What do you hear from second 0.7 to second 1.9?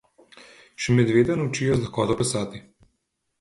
Še medveda naučijo z